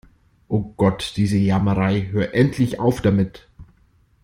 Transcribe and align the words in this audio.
Oh 0.47 0.73
Gott, 0.77 1.13
diese 1.15 1.37
Jammerei. 1.37 2.07
Hör 2.09 2.33
endlich 2.33 2.79
auf 2.79 3.01
damit! 3.03 3.47